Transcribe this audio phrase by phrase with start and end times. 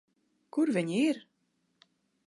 [0.57, 1.21] Kur viņi ir?